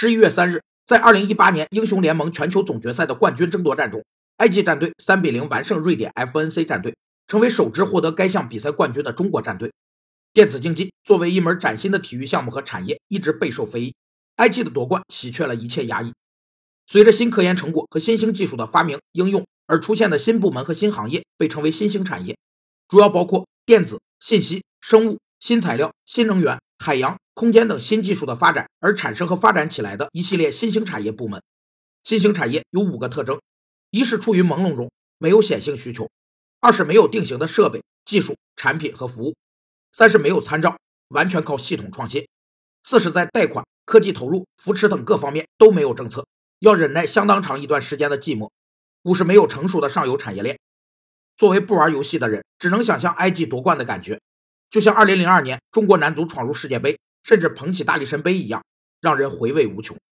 [0.00, 4.00] 十一月三日，在二零一八年英雄联盟全球总决赛的冠军争夺战中
[4.36, 6.94] ，IG 战队三比零完胜瑞典 FNC 战队，
[7.26, 9.72] 成为首支获得该项比赛冠军的中国战队。
[10.32, 13.94] 电子竞技作为一门崭新的体育项目和产业，一直备受非议。
[14.36, 16.12] IG 的夺冠洗却了一切压抑。
[16.86, 22.38] 随着新科研成果和新兴技术的发明应用而出现的新部门和新行业，被称为新兴产业，
[22.86, 31.42] 主要包括电子、信息、生物、新材料、新能源、海洋、空间等新技术的发展而产生和发展起来的一系列新兴产业部门。
[32.04, 33.40] 新兴产业有五个特征：
[33.90, 36.06] 一是处于朦胧中，没有显性需求；
[36.60, 39.34] 二是没有定型的设备、技术、产品和服务；
[39.92, 40.78] 三是没有参照，
[41.08, 42.22] 完全靠系统创新；
[42.84, 46.26] 四是在贷款、科技投入、扶持等各方面都没有政策。
[46.60, 48.50] 要忍耐相当长一段时间的寂寞，
[49.02, 50.58] 五是没有成熟的上游产业链。
[51.36, 54.20] 作为不玩游戏的人，只能想象 IG 夺冠的感觉，
[54.70, 58.62] 就像二零零二年中国男足闯入世界杯，甚至捧起大力神杯一样，
[59.00, 59.98] 让人回味无穷。